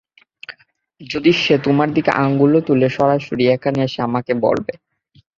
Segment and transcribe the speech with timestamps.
[1.01, 4.73] যদি সে তোমার দিকে আঙুলও তোলে সরাসরি এখানে এসে আমাকে বলবে।